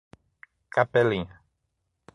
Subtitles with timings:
[0.73, 1.29] Capelinha